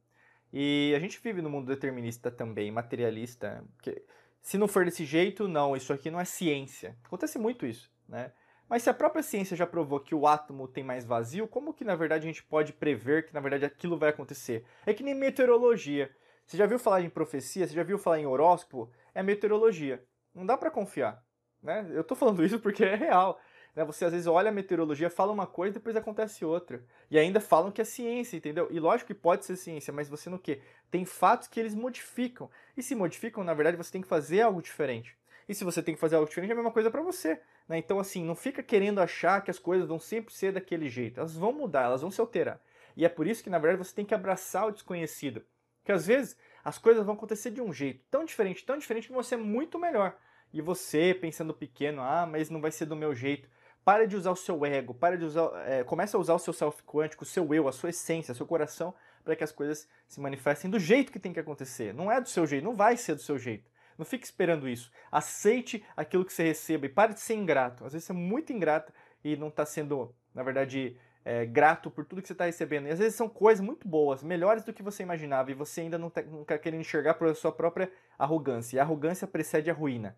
E 0.53 0.95
a 0.97 1.01
gente 1.01 1.19
vive 1.21 1.43
no 1.43 1.51
mundo 1.51 1.67
determinista 1.67 2.31
também, 2.31 2.71
materialista. 2.71 3.65
Que, 3.83 4.05
se 4.41 4.57
não 4.57 4.69
for 4.69 4.85
desse 4.85 5.05
jeito, 5.05 5.49
não, 5.49 5.77
isso 5.77 5.93
aqui 5.93 6.09
não 6.09 6.21
é 6.21 6.25
ciência. 6.25 6.97
Acontece 7.03 7.37
muito 7.37 7.67
isso, 7.67 7.91
né? 8.09 8.31
Mas 8.69 8.85
se 8.85 8.91
a 8.91 8.95
própria 8.95 9.25
ciência 9.25 9.57
já 9.57 9.67
provou 9.67 9.99
que 9.99 10.15
o 10.15 10.25
átomo 10.25 10.69
tem 10.69 10.85
mais 10.85 11.05
vazio, 11.05 11.49
como 11.49 11.75
que 11.75 11.83
na 11.83 11.97
verdade 11.97 12.23
a 12.23 12.29
gente 12.29 12.45
pode 12.45 12.73
prever 12.73 13.27
que 13.27 13.35
na 13.35 13.41
verdade 13.41 13.65
aquilo 13.65 13.99
vai 13.99 14.11
acontecer? 14.11 14.65
É 14.87 14.95
que 14.95 15.03
nem 15.03 15.17
meteorologia. 15.17 16.15
Você 16.47 16.57
já 16.57 16.67
viu 16.67 16.79
falar 16.79 17.01
em 17.01 17.11
profecia? 17.11 17.67
Você 17.67 17.75
já 17.75 17.83
viu 17.83 17.99
falar 17.99 18.21
em 18.21 18.27
horóscopo? 18.27 18.91
É 19.15 19.23
meteorologia. 19.23 20.05
Não 20.35 20.45
dá 20.45 20.57
para 20.57 20.71
confiar. 20.71 21.23
Né? 21.63 21.87
Eu 21.93 22.05
tô 22.05 22.15
falando 22.15 22.45
isso 22.45 22.59
porque 22.61 22.85
é 22.85 22.95
real. 22.95 23.41
Né? 23.75 23.85
Você 23.85 24.05
às 24.05 24.13
vezes 24.13 24.27
olha 24.27 24.51
a 24.51 24.53
meteorologia, 24.53 25.09
fala 25.09 25.33
uma 25.33 25.47
coisa 25.47 25.75
depois 25.75 25.97
acontece 25.97 26.45
outra. 26.45 26.85
E 27.11 27.19
ainda 27.19 27.41
falam 27.41 27.71
que 27.71 27.81
é 27.81 27.85
ciência, 27.85 28.37
entendeu? 28.37 28.69
E 28.71 28.79
lógico 28.79 29.09
que 29.09 29.15
pode 29.15 29.45
ser 29.45 29.57
ciência, 29.57 29.93
mas 29.93 30.09
você 30.09 30.29
no 30.29 30.39
quê? 30.39 30.61
Tem 30.91 31.05
fatos 31.05 31.49
que 31.49 31.59
eles 31.59 31.75
modificam. 31.75 32.51
E 32.77 32.83
se 32.83 32.95
modificam, 32.95 33.43
na 33.43 33.55
verdade, 33.55 33.77
você 33.77 33.91
tem 33.91 34.03
que 34.03 34.09
fazer 34.09 34.43
algo 34.43 34.63
diferente. 34.63 35.17
E 35.49 35.55
se 35.55 35.65
você 35.65 35.83
tem 35.83 35.95
que 35.95 36.01
fazer 36.01 36.17
algo 36.17 36.29
diferente, 36.29 36.51
é 36.51 36.53
a 36.53 36.57
mesma 36.57 36.71
coisa 36.71 36.91
para 36.91 37.03
você. 37.03 37.41
Né? 37.69 37.79
Então, 37.79 37.99
assim, 37.99 38.25
não 38.25 38.35
fica 38.35 38.63
querendo 38.63 39.01
achar 39.01 39.43
que 39.43 39.51
as 39.51 39.59
coisas 39.59 39.89
vão 39.89 39.99
sempre 39.99 40.33
ser 40.33 40.53
daquele 40.53 40.89
jeito. 40.89 41.21
Elas 41.21 41.37
vão 41.37 41.53
mudar, 41.53 41.85
elas 41.85 42.01
vão 42.01 42.11
se 42.11 42.21
alterar. 42.21 42.61
E 42.97 43.05
é 43.05 43.09
por 43.09 43.27
isso 43.27 43.43
que, 43.43 43.51
na 43.51 43.59
verdade, 43.59 43.87
você 43.87 43.95
tem 43.95 44.05
que 44.05 44.15
abraçar 44.15 44.69
o 44.69 44.71
desconhecido. 44.71 45.45
Porque 45.85 45.93
às 45.93 46.07
vezes 46.07 46.35
as 46.65 46.79
coisas 46.79 47.05
vão 47.05 47.15
acontecer 47.15 47.51
de 47.51 47.61
um 47.61 47.71
jeito 47.71 48.03
tão 48.11 48.25
diferente, 48.25 48.65
tão 48.65 48.79
diferente 48.79 49.07
que 49.07 49.13
você 49.13 49.35
é 49.35 49.39
muito 49.39 49.79
melhor. 49.79 50.17
E 50.51 50.63
você, 50.63 51.13
pensando 51.13 51.53
pequeno, 51.53 52.01
ah, 52.01 52.27
mas 52.27 52.49
não 52.49 52.59
vai 52.59 52.71
ser 52.71 52.87
do 52.87 52.97
meu 52.97 53.15
jeito. 53.15 53.47
Para 53.85 54.07
de 54.07 54.17
usar 54.17 54.31
o 54.31 54.37
seu 54.37 54.65
ego, 54.65 54.95
para 54.95 55.19
de 55.19 55.27
usar, 55.27 55.51
é, 55.69 55.85
começa 55.85 56.17
a 56.17 56.21
usar 56.21 56.33
o 56.33 56.39
seu 56.39 56.55
self 56.55 56.83
quântico, 56.85 57.23
o 57.23 57.27
seu 57.27 57.53
eu, 57.53 57.69
a 57.69 57.73
sua 57.73 57.91
essência, 57.91 58.33
o 58.33 58.35
seu 58.35 58.47
coração, 58.47 58.95
para 59.23 59.37
que 59.37 59.45
as 59.45 59.53
coisas 59.53 59.87
se 60.09 60.23
manifestem 60.23 60.71
do 60.71 60.79
jeito 60.79 61.13
que 61.13 61.19
tem 61.19 61.35
que 61.35 61.41
acontecer. 61.41 61.93
Não 61.93 62.11
é 62.11 62.19
do 62.19 62.29
seu 62.31 62.47
jeito, 62.47 62.65
não 62.65 62.75
vai 62.75 62.97
ser 62.97 63.15
do 63.15 63.21
seu 63.21 63.39
jeito. 63.39 63.71
Não 63.99 64.07
fique 64.07 64.25
esperando 64.25 64.67
isso. 64.67 64.91
Aceite 65.13 65.85
aquilo 65.95 66.25
que 66.25 66.33
você 66.33 66.45
receba 66.45 66.87
e 66.87 66.89
pare 66.89 67.13
de 67.13 67.21
ser 67.21 67.35
ingrato. 67.35 67.85
Às 67.85 67.93
vezes 67.93 68.07
você 68.07 68.13
é 68.13 68.17
muito 68.17 68.55
ingrato 68.55 68.91
e 69.23 69.37
não 69.37 69.49
está 69.49 69.67
sendo, 69.67 70.15
na 70.35 70.43
verdade, 70.43 70.97
é, 71.25 71.47
grato 71.47 71.91
por 71.91 72.05
tudo 72.05 72.21
que 72.21 72.29
você 72.29 72.35
está 72.35 72.45
recebendo. 72.45 72.87
E 72.87 72.91
às 72.91 72.99
vezes 72.99 73.15
são 73.15 73.29
coisas 73.29 73.65
muito 73.65 73.89
boas, 73.89 74.23
melhores 74.23 74.65
do 74.65 74.73
que 74.73 74.83
você 74.83 75.03
imaginava, 75.03 75.51
e 75.51 75.55
você 75.55 75.83
ainda 75.83 75.99
não 75.99 76.09
está 76.09 76.23
tá 76.47 76.59
querendo 76.59 76.81
enxergar 76.81 77.15
por 77.15 77.35
sua 77.35 77.53
própria 77.53 77.91
arrogância. 78.19 78.77
E 78.77 78.81
a 78.81 78.83
arrogância 78.83 79.27
precede 79.27 79.71
a 79.71 79.75
ruína. 79.75 80.17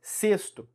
Sexto, 0.00 0.68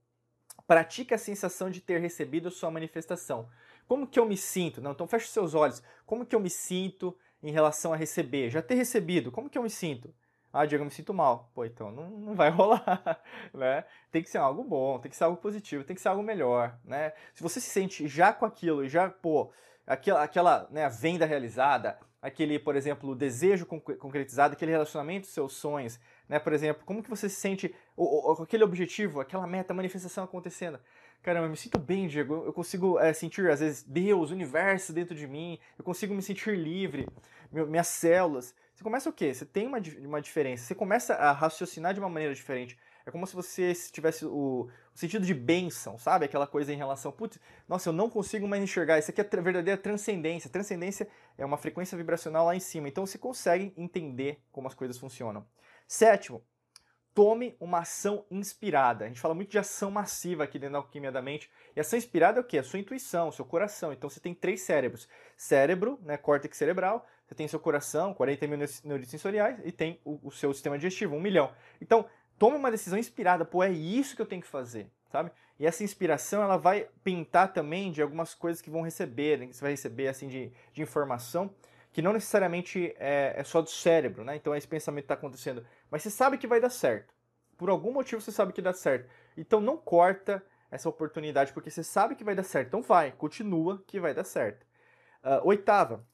Pratique 0.67 1.13
a 1.13 1.17
sensação 1.17 1.69
de 1.69 1.79
ter 1.79 2.01
recebido 2.01 2.51
sua 2.51 2.69
manifestação. 2.69 3.49
Como 3.87 4.05
que 4.05 4.19
eu 4.19 4.25
me 4.25 4.35
sinto? 4.35 4.81
Não, 4.81 4.91
então 4.91 5.07
feche 5.07 5.29
seus 5.29 5.55
olhos. 5.55 5.81
Como 6.05 6.25
que 6.25 6.35
eu 6.35 6.41
me 6.41 6.49
sinto 6.49 7.17
em 7.41 7.51
relação 7.51 7.93
a 7.93 7.95
receber? 7.95 8.49
Já 8.49 8.61
ter 8.61 8.75
recebido, 8.75 9.31
como 9.31 9.49
que 9.49 9.57
eu 9.57 9.63
me 9.63 9.69
sinto? 9.69 10.13
Ah, 10.51 10.65
Diego, 10.65 10.81
eu 10.81 10.85
me 10.85 10.91
sinto 10.91 11.13
mal. 11.13 11.49
Pô, 11.53 11.65
então 11.65 11.91
não, 11.91 12.09
não 12.09 12.35
vai 12.35 12.49
rolar, 12.51 13.21
né? 13.53 13.83
Tem 14.11 14.23
que 14.23 14.29
ser 14.29 14.37
algo 14.37 14.63
bom, 14.63 14.99
tem 14.99 15.09
que 15.09 15.17
ser 15.17 15.25
algo 15.25 15.37
positivo, 15.37 15.83
tem 15.83 15.95
que 15.95 16.01
ser 16.01 16.09
algo 16.09 16.23
melhor, 16.23 16.77
né? 16.83 17.13
Se 17.33 17.43
você 17.43 17.59
se 17.59 17.69
sente 17.69 18.07
já 18.07 18.33
com 18.33 18.45
aquilo 18.45 18.83
e 18.83 18.89
já, 18.89 19.09
pô, 19.09 19.51
aquela, 19.85 20.23
aquela 20.23 20.67
né, 20.71 20.87
venda 20.89 21.25
realizada, 21.25 21.97
aquele, 22.21 22.57
por 22.59 22.75
exemplo, 22.75 23.15
desejo 23.15 23.65
concretizado, 23.65 24.53
aquele 24.53 24.71
relacionamento, 24.71 25.27
seus 25.27 25.53
sonhos, 25.53 25.99
né? 26.27 26.39
Por 26.39 26.53
exemplo, 26.53 26.83
como 26.85 27.03
que 27.03 27.09
você 27.09 27.29
se 27.29 27.35
sente 27.35 27.73
com 27.95 28.43
aquele 28.43 28.63
objetivo, 28.63 29.19
aquela 29.19 29.45
meta, 29.47 29.73
manifestação 29.73 30.23
acontecendo? 30.23 30.79
Caramba, 31.21 31.47
eu 31.47 31.51
me 31.51 31.57
sinto 31.57 31.77
bem, 31.77 32.07
Diego. 32.07 32.43
Eu 32.45 32.53
consigo 32.53 32.99
é, 32.99 33.11
sentir, 33.11 33.49
às 33.49 33.59
vezes, 33.59 33.83
Deus, 33.83 34.31
o 34.31 34.33
universo 34.33 34.93
dentro 34.93 35.15
de 35.15 35.27
mim. 35.27 35.59
Eu 35.77 35.83
consigo 35.83 36.13
me 36.13 36.21
sentir 36.21 36.55
livre. 36.57 37.07
minhas 37.51 37.87
células. 37.87 38.53
Você 38.77 38.83
começa 38.83 39.09
o 39.09 39.13
quê? 39.13 39.33
Você 39.33 39.43
tem 39.43 39.65
uma, 39.65 39.79
uma 40.05 40.21
diferença. 40.21 40.63
Você 40.63 40.75
começa 40.75 41.15
a 41.15 41.31
raciocinar 41.31 41.95
de 41.95 41.99
uma 41.99 42.07
maneira 42.07 42.35
diferente. 42.35 42.77
É 43.07 43.09
como 43.09 43.25
se 43.25 43.35
você 43.35 43.73
tivesse 43.91 44.23
o, 44.23 44.69
o 44.69 44.69
sentido 44.93 45.25
de 45.25 45.33
bênção, 45.33 45.97
sabe? 45.97 46.25
Aquela 46.25 46.45
coisa 46.45 46.71
em 46.71 46.77
relação, 46.77 47.11
putz, 47.11 47.39
nossa, 47.67 47.89
eu 47.89 47.93
não 47.93 48.07
consigo 48.07 48.47
mais 48.47 48.61
enxergar. 48.61 48.99
Isso 48.99 49.09
aqui 49.09 49.19
é 49.19 49.41
verdadeira 49.41 49.81
transcendência. 49.81 50.47
Transcendência 50.47 51.07
é 51.39 51.43
uma 51.43 51.57
frequência 51.57 51.97
vibracional 51.97 52.45
lá 52.45 52.55
em 52.55 52.59
cima. 52.59 52.87
Então 52.87 53.03
você 53.03 53.17
consegue 53.17 53.73
entender 53.75 54.43
como 54.51 54.67
as 54.67 54.75
coisas 54.75 54.95
funcionam. 54.99 55.43
Sétimo, 55.87 56.43
tome 57.15 57.57
uma 57.59 57.79
ação 57.79 58.27
inspirada. 58.29 59.05
A 59.05 59.07
gente 59.07 59.19
fala 59.19 59.33
muito 59.33 59.49
de 59.49 59.57
ação 59.57 59.89
massiva 59.89 60.43
aqui 60.43 60.59
dentro 60.59 60.73
da 60.73 60.77
alquimia 60.77 61.11
da 61.11 61.19
mente. 61.19 61.49
E 61.75 61.79
ação 61.79 61.97
inspirada 61.97 62.37
é 62.39 62.41
o 62.41 62.43
quê? 62.43 62.59
A 62.59 62.63
sua 62.63 62.77
intuição, 62.77 63.29
o 63.29 63.31
seu 63.31 63.43
coração. 63.43 63.91
Então 63.91 64.07
você 64.07 64.19
tem 64.19 64.35
três 64.35 64.61
cérebros: 64.61 65.09
cérebro, 65.35 65.99
né, 66.03 66.15
córtex 66.15 66.55
cerebral, 66.55 67.07
você 67.27 67.35
tem 67.35 67.47
seu 67.47 67.59
coração, 67.59 68.13
40 68.13 68.47
mil 68.47 68.57
neurônios 68.57 69.09
sensoriais, 69.09 69.59
e 69.65 69.71
tem 69.71 69.99
o, 70.05 70.17
o, 70.23 70.31
seu 70.31 70.53
sistema 70.53 70.77
digestivo, 70.77 71.15
um 71.15 71.21
milhão. 71.21 71.51
Então, 71.81 72.05
tome 72.39 72.55
uma 72.55 72.71
decisão 72.71 72.97
inspirada. 72.97 73.43
Pô, 73.43 73.61
é 73.61 73.69
isso 73.69 74.15
que 74.15 74.21
eu 74.21 74.25
tenho 74.25 74.41
que 74.41 74.47
fazer, 74.47 74.89
sabe? 75.11 75.31
E 75.59 75.65
essa 75.65 75.83
inspiração, 75.83 76.41
ela 76.41 76.55
vai 76.55 76.87
pintar 77.03 77.51
também 77.51 77.91
de 77.91 78.01
algumas 78.01 78.33
coisas 78.33 78.61
que 78.61 78.69
vão 78.69 78.81
receber, 78.81 79.39
né, 79.39 79.47
que 79.47 79.55
você 79.55 79.61
vai 79.61 79.71
receber, 79.71 80.07
assim, 80.07 80.27
de, 80.27 80.51
de 80.71 80.81
informação 80.81 81.53
que 81.97 82.01
não 82.01 82.13
necessariamente 82.13 82.93
é, 82.99 83.33
é 83.35 83.43
só 83.43 83.59
do 83.59 83.71
cérebro, 83.71 84.23
né? 84.23 84.35
Então 84.35 84.55
esse 84.55 84.67
pensamento 84.67 85.05
está 85.05 85.15
acontecendo. 85.15 85.65
Mas 85.89 86.03
você 86.03 86.11
sabe 86.11 86.37
que 86.37 86.45
vai 86.45 86.61
dar 86.61 86.69
certo. 86.69 87.11
Por 87.57 87.71
algum 87.71 87.91
motivo 87.91 88.21
você 88.21 88.31
sabe 88.31 88.53
que 88.53 88.61
dá 88.61 88.71
certo. 88.71 89.09
Então 89.35 89.59
não 89.59 89.75
corta 89.75 90.43
essa 90.69 90.87
oportunidade, 90.87 91.51
porque 91.53 91.71
você 91.71 91.83
sabe 91.83 92.15
que 92.15 92.23
vai 92.23 92.35
dar 92.35 92.43
certo. 92.43 92.67
Então 92.67 92.83
vai, 92.83 93.11
continua 93.13 93.83
que 93.87 93.99
vai 93.99 94.13
dar 94.13 94.25
certo. 94.25 94.63
Uh, 95.23 95.47
oitava, 95.47 96.05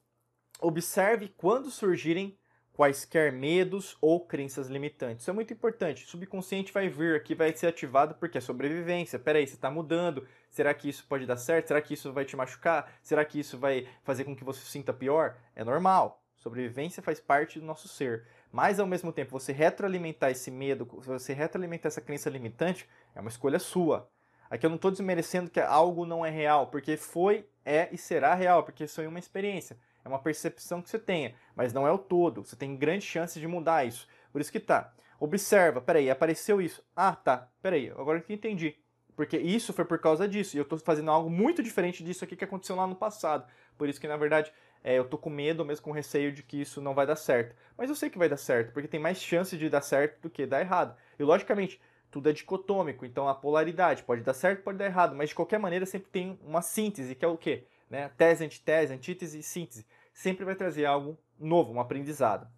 observe 0.60 1.28
quando 1.36 1.70
surgirem 1.70 2.36
quaisquer 2.74 3.32
medos 3.32 3.96
ou 4.00 4.26
crenças 4.26 4.68
limitantes. 4.68 5.22
Isso 5.22 5.30
é 5.30 5.32
muito 5.32 5.52
importante. 5.52 6.04
O 6.04 6.08
subconsciente 6.08 6.72
vai 6.72 6.88
vir 6.88 7.14
aqui, 7.14 7.34
vai 7.34 7.54
ser 7.56 7.68
ativado 7.68 8.16
porque 8.16 8.38
é 8.38 8.40
sobrevivência. 8.40 9.18
Peraí, 9.18 9.46
você 9.46 9.54
está 9.54 9.70
mudando. 9.70 10.26
Será 10.50 10.74
que 10.74 10.88
isso 10.88 11.06
pode 11.08 11.24
dar 11.24 11.36
certo? 11.36 11.68
Será 11.68 11.80
que 11.80 11.94
isso 11.94 12.12
vai 12.12 12.24
te 12.24 12.36
machucar? 12.36 12.92
Será 13.00 13.24
que 13.24 13.38
isso 13.38 13.56
vai 13.56 13.88
fazer 14.02 14.24
com 14.24 14.34
que 14.34 14.44
você 14.44 14.60
se 14.60 14.70
sinta 14.70 14.92
pior? 14.92 15.36
É 15.54 15.64
normal. 15.64 16.20
Sobrevivência 16.36 17.02
faz 17.02 17.20
parte 17.20 17.60
do 17.60 17.64
nosso 17.64 17.86
ser. 17.86 18.26
Mas 18.50 18.78
ao 18.78 18.86
mesmo 18.86 19.12
tempo, 19.12 19.30
você 19.30 19.52
retroalimentar 19.52 20.30
esse 20.30 20.50
medo, 20.50 20.84
você 21.00 21.32
retroalimentar 21.32 21.88
essa 21.88 22.00
crença 22.00 22.28
limitante, 22.28 22.88
é 23.14 23.20
uma 23.20 23.30
escolha 23.30 23.58
sua. 23.58 24.08
Aqui 24.50 24.66
eu 24.66 24.70
não 24.70 24.76
estou 24.76 24.90
desmerecendo 24.90 25.50
que 25.50 25.58
algo 25.58 26.04
não 26.04 26.24
é 26.24 26.30
real, 26.30 26.66
porque 26.68 26.96
foi, 26.96 27.48
é 27.64 27.88
e 27.90 27.98
será 27.98 28.34
real, 28.34 28.62
porque 28.62 28.84
é 28.84 29.08
uma 29.08 29.18
experiência. 29.18 29.76
É 30.04 30.08
uma 30.08 30.18
percepção 30.18 30.82
que 30.82 30.90
você 30.90 30.98
tenha, 30.98 31.34
mas 31.56 31.72
não 31.72 31.86
é 31.86 31.92
o 31.92 31.98
todo. 31.98 32.44
Você 32.44 32.56
tem 32.56 32.76
grande 32.76 33.04
chance 33.04 33.40
de 33.40 33.46
mudar 33.46 33.86
isso. 33.86 34.06
Por 34.30 34.40
isso 34.40 34.52
que 34.52 34.60
tá. 34.60 34.92
Observa, 35.18 35.80
peraí, 35.80 36.10
apareceu 36.10 36.60
isso. 36.60 36.84
Ah, 36.94 37.14
tá, 37.14 37.48
peraí, 37.62 37.90
agora 37.90 38.20
que 38.20 38.32
entendi. 38.32 38.76
Porque 39.16 39.38
isso 39.38 39.72
foi 39.72 39.84
por 39.84 39.98
causa 39.98 40.28
disso. 40.28 40.56
E 40.56 40.58
eu 40.58 40.64
estou 40.64 40.78
fazendo 40.78 41.10
algo 41.10 41.30
muito 41.30 41.62
diferente 41.62 42.02
disso 42.02 42.24
aqui 42.24 42.36
que 42.36 42.44
aconteceu 42.44 42.76
lá 42.76 42.86
no 42.86 42.96
passado. 42.96 43.46
Por 43.78 43.88
isso 43.88 44.00
que, 44.00 44.08
na 44.08 44.16
verdade, 44.16 44.52
é, 44.82 44.98
eu 44.98 45.04
tô 45.04 45.16
com 45.16 45.30
medo, 45.30 45.64
mesmo 45.64 45.84
com 45.84 45.92
receio 45.92 46.30
de 46.30 46.42
que 46.42 46.60
isso 46.60 46.80
não 46.80 46.94
vai 46.94 47.06
dar 47.06 47.16
certo. 47.16 47.56
Mas 47.76 47.88
eu 47.88 47.96
sei 47.96 48.10
que 48.10 48.18
vai 48.18 48.28
dar 48.28 48.36
certo, 48.36 48.72
porque 48.72 48.88
tem 48.88 49.00
mais 49.00 49.18
chance 49.18 49.56
de 49.56 49.70
dar 49.70 49.80
certo 49.80 50.20
do 50.20 50.30
que 50.30 50.44
dar 50.44 50.60
errado. 50.60 50.94
E 51.18 51.22
logicamente, 51.22 51.80
tudo 52.10 52.28
é 52.28 52.32
dicotômico, 52.32 53.06
então 53.06 53.28
a 53.28 53.34
polaridade 53.34 54.02
pode 54.02 54.22
dar 54.22 54.34
certo, 54.34 54.62
pode 54.62 54.78
dar 54.78 54.84
errado, 54.84 55.16
mas 55.16 55.30
de 55.30 55.34
qualquer 55.34 55.58
maneira 55.58 55.86
sempre 55.86 56.10
tem 56.10 56.38
uma 56.44 56.60
síntese, 56.60 57.14
que 57.14 57.24
é 57.24 57.28
o 57.28 57.36
quê? 57.36 57.64
Né? 57.88 58.10
Tese, 58.16 58.44
antitese, 58.44 58.92
antítese 58.92 59.38
e 59.38 59.42
síntese. 59.42 59.86
Sempre 60.14 60.46
vai 60.46 60.54
trazer 60.54 60.86
algo 60.86 61.18
novo, 61.38 61.74
um 61.74 61.80
aprendizado. 61.80 62.48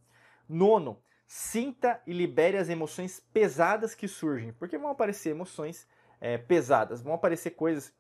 Nono, 0.49 1.03
sinta 1.27 2.01
e 2.07 2.13
libere 2.13 2.57
as 2.57 2.69
emoções 2.69 3.19
pesadas 3.33 3.95
que 3.95 4.07
surgem, 4.07 4.53
porque 4.53 4.79
vão 4.79 4.91
aparecer 4.91 5.31
emoções 5.31 5.89
é, 6.21 6.39
pesadas, 6.39 7.03
vão 7.03 7.15
aparecer 7.15 7.51
coisas 7.51 7.93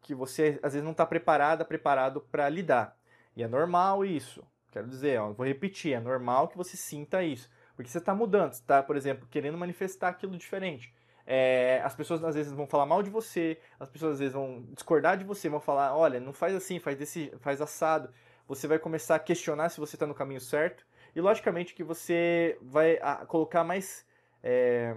que 0.00 0.14
você 0.14 0.58
às 0.62 0.72
vezes 0.72 0.82
não 0.84 0.92
está 0.92 1.06
preparada, 1.06 1.64
preparado 1.64 2.20
para 2.20 2.48
lidar. 2.48 2.96
E 3.36 3.42
é 3.42 3.48
normal 3.48 4.04
isso. 4.04 4.44
Quero 4.72 4.88
dizer, 4.88 5.20
ó, 5.20 5.32
vou 5.32 5.46
repetir, 5.46 5.92
é 5.92 6.00
normal 6.00 6.48
que 6.48 6.56
você 6.56 6.76
sinta 6.76 7.22
isso. 7.22 7.48
Porque 7.76 7.90
você 7.90 7.98
está 7.98 8.14
mudando, 8.14 8.52
está, 8.52 8.82
por 8.82 8.96
exemplo, 8.96 9.28
querendo 9.30 9.56
manifestar 9.56 10.08
aquilo 10.08 10.36
diferente. 10.36 10.92
É, 11.26 11.80
as 11.84 11.94
pessoas 11.94 12.22
às 12.22 12.34
vezes 12.34 12.52
vão 12.52 12.66
falar 12.66 12.84
mal 12.84 13.02
de 13.02 13.08
você, 13.08 13.58
as 13.80 13.88
pessoas 13.88 14.14
às 14.14 14.18
vezes 14.18 14.34
vão 14.34 14.64
discordar 14.72 15.16
de 15.16 15.24
você, 15.24 15.48
vão 15.48 15.60
falar, 15.60 15.96
olha, 15.96 16.20
não 16.20 16.32
faz 16.32 16.54
assim, 16.54 16.78
faz 16.78 16.96
desse, 16.98 17.32
faz 17.40 17.60
assado. 17.60 18.10
Você 18.46 18.66
vai 18.66 18.78
começar 18.78 19.16
a 19.16 19.18
questionar 19.18 19.70
se 19.70 19.80
você 19.80 19.96
está 19.96 20.06
no 20.06 20.14
caminho 20.14 20.40
certo. 20.40 20.86
E 21.14 21.20
logicamente 21.20 21.74
que 21.74 21.82
você 21.82 22.58
vai 22.60 22.98
a, 23.00 23.24
colocar 23.26 23.64
mais. 23.64 24.06
É, 24.42 24.96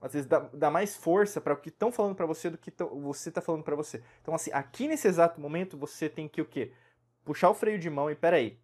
às 0.00 0.12
vezes 0.12 0.28
dá, 0.28 0.40
dá 0.52 0.70
mais 0.70 0.96
força 0.96 1.40
para 1.40 1.54
o 1.54 1.56
que 1.56 1.68
estão 1.68 1.92
falando 1.92 2.16
para 2.16 2.26
você 2.26 2.50
do 2.50 2.58
que 2.58 2.72
você 3.00 3.28
está 3.28 3.40
falando 3.40 3.62
para 3.62 3.76
você. 3.76 4.02
Então, 4.20 4.34
assim, 4.34 4.50
aqui 4.52 4.88
nesse 4.88 5.06
exato 5.06 5.40
momento 5.40 5.76
você 5.78 6.08
tem 6.08 6.28
que 6.28 6.42
o 6.42 6.44
quê? 6.44 6.72
Puxar 7.24 7.50
o 7.50 7.54
freio 7.54 7.78
de 7.78 7.88
mão 7.88 8.10
e 8.10 8.16
peraí. 8.16 8.58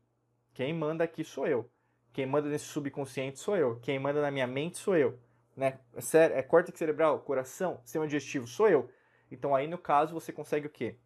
Quem 0.52 0.75
manda 0.75 1.04
aqui 1.04 1.23
sou 1.23 1.47
eu. 1.47 1.70
Quem 2.12 2.26
manda 2.26 2.49
nesse 2.49 2.64
subconsciente 2.64 3.38
sou 3.38 3.56
eu. 3.56 3.78
Quem 3.80 3.99
manda 3.99 4.20
na 4.20 4.30
minha 4.30 4.47
mente 4.47 4.78
sou 4.78 4.97
eu. 4.97 5.18
Né? 5.56 5.78
É, 5.94 6.38
é 6.38 6.42
córtex 6.42 6.76
cerebral, 6.76 7.20
coração, 7.20 7.80
sistema 7.85 8.06
digestivo 8.06 8.47
sou 8.47 8.68
eu. 8.68 8.90
Então 9.30 9.54
aí 9.54 9.68
no 9.68 9.78
caso 9.78 10.14
você 10.14 10.32
consegue 10.32 10.66
o 10.66 10.70
quê? 10.70 10.99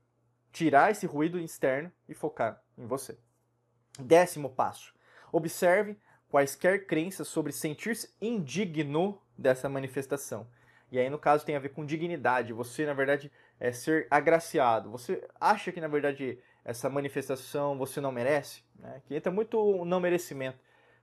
Tirar 0.51 0.91
esse 0.91 1.07
ruído 1.07 1.39
externo 1.39 1.93
e 2.09 2.15
focar 2.15 2.62
em 2.77 2.87
você. 2.87 3.19
Décimo 3.99 4.51
passo. 4.51 4.95
Observe 5.31 5.97
quaisquer 6.29 6.87
crenças 6.87 7.29
sobre 7.29 7.53
sentir-se 7.53 8.15
indigno 8.21 9.21
dessa 9.37 9.69
manifestação. 9.69 10.47
E 10.91 10.99
aí, 10.99 11.09
no 11.09 11.19
caso, 11.19 11.45
tem 11.45 11.57
a 11.57 11.61
ver 11.61 11.71
com 11.71 11.85
dignidade. 11.85 12.53
Você, 12.53 12.85
na 12.85 12.93
verdade, 12.93 13.31
é 13.59 13.73
ser 13.73 14.07
agraciado. 14.11 14.91
Você 14.91 15.27
acha 15.41 15.73
que, 15.73 15.81
na 15.81 15.89
verdade, 15.89 16.39
essa 16.65 16.89
manifestação 16.89 17.79
você 17.79 18.01
não 18.01 18.13
merece? 18.13 18.63
Né? 18.79 19.03
Que 19.07 19.15
entra 19.15 19.33
muito 19.33 19.59
o 19.59 19.85
não 19.85 20.01
merecimento 20.01 20.59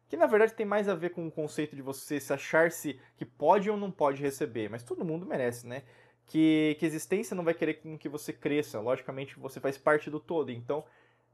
que 0.09 0.17
na 0.17 0.25
verdade 0.25 0.53
tem 0.53 0.65
mais 0.65 0.89
a 0.89 0.95
ver 0.95 1.11
com 1.11 1.27
o 1.27 1.31
conceito 1.31 1.75
de 1.75 1.83
você 1.83 2.19
se 2.19 2.33
achar-se 2.33 2.99
que 3.15 3.23
pode 3.23 3.69
ou 3.69 3.77
não 3.77 3.91
pode 3.91 4.21
receber, 4.21 4.67
mas 4.67 4.83
todo 4.83 5.05
mundo 5.05 5.25
merece, 5.25 5.67
né? 5.67 5.83
Que, 6.25 6.75
que 6.79 6.85
existência 6.85 7.35
não 7.35 7.43
vai 7.43 7.53
querer 7.53 7.75
que 7.75 8.09
você 8.09 8.33
cresça, 8.33 8.79
logicamente 8.79 9.39
você 9.39 9.59
faz 9.59 9.77
parte 9.77 10.09
do 10.09 10.19
todo, 10.19 10.51
então 10.51 10.83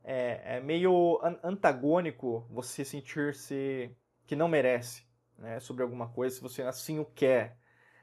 é, 0.06 0.58
é 0.58 0.60
meio 0.62 1.20
antagônico 1.44 2.46
você 2.50 2.86
sentir-se 2.86 3.90
que 4.28 4.36
não 4.36 4.48
merece 4.48 5.04
né, 5.38 5.60
sobre 5.60 5.82
alguma 5.82 6.08
coisa 6.08 6.36
se 6.36 6.42
você 6.42 6.62
assim 6.62 7.00
o 7.00 7.06
quer. 7.06 7.58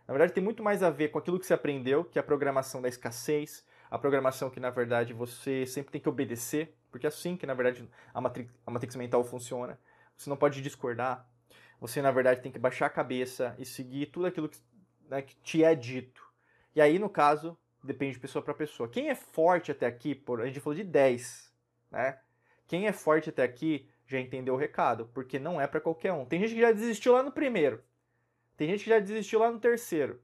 Na 0.07 0.13
verdade, 0.13 0.33
tem 0.33 0.43
muito 0.43 0.63
mais 0.63 0.83
a 0.83 0.91
ver 0.91 1.09
com 1.09 1.19
aquilo 1.19 1.39
que 1.39 1.47
você 1.47 1.55
aprendeu, 1.55 2.05
que 2.05 2.19
é 2.19 2.21
a 2.21 2.25
programação 2.25 2.83
da 2.83 2.89
escassez, 2.89 3.65
a 3.89 3.97
programação 3.97 4.51
que 4.51 4.59
na 4.59 4.69
verdade 4.69 5.13
você 5.13 5.65
sempre 5.65 5.93
tem 5.93 6.01
que 6.01 6.09
obedecer, 6.09 6.77
porque 6.91 7.07
é 7.07 7.09
assim 7.09 7.37
que 7.37 7.47
na 7.47 7.55
verdade 7.55 7.89
a 8.13 8.21
matrix, 8.21 8.53
a 8.67 8.71
matrix 8.71 8.97
mental 8.97 9.23
funciona. 9.23 9.79
Você 10.17 10.29
não 10.29 10.37
pode 10.37 10.61
discordar. 10.61 11.27
Você, 11.81 12.01
na 12.01 12.13
verdade, 12.13 12.41
tem 12.41 12.53
que 12.53 12.59
baixar 12.59 12.87
a 12.87 12.91
cabeça 12.91 13.57
e 13.59 13.65
seguir 13.65 14.07
tudo 14.07 14.27
aquilo 14.27 14.49
que, 14.49 14.59
né, 15.09 15.21
que 15.21 15.35
te 15.37 15.65
é 15.65 15.75
dito. 15.75 16.23
E 16.77 16.81
aí, 16.81 16.97
no 16.97 17.11
caso, 17.11 17.59
depende 17.83 18.15
de 18.15 18.21
pessoa 18.21 18.41
para 18.41 18.55
pessoa. 18.55 18.89
Quem 18.89 19.09
é 19.09 19.15
forte 19.17 19.73
até 19.73 19.87
aqui, 19.87 20.15
por, 20.15 20.41
a 20.41 20.47
gente 20.47 20.61
falou 20.61 20.77
de 20.77 20.85
10, 20.85 21.52
né? 21.93 22.19
Quem 22.67 22.87
é 22.87 22.93
forte 22.93 23.29
até 23.29 23.43
aqui 23.43 23.89
já 24.07 24.19
entendeu 24.19 24.55
o 24.55 24.57
recado, 24.57 25.09
porque 25.15 25.39
não 25.39 25.61
é 25.61 25.67
para 25.67 25.81
qualquer 25.81 26.13
um. 26.13 26.25
Tem 26.25 26.41
gente 26.41 26.55
que 26.55 26.61
já 26.61 26.73
desistiu 26.73 27.13
lá 27.13 27.23
no 27.23 27.31
primeiro. 27.31 27.83
Tem 28.57 28.69
gente 28.69 28.85
que 28.85 28.91
já 28.91 28.99
desistiu 28.99 29.41
lá 29.41 29.51
no 29.51 29.61
terceiro. 29.61 30.21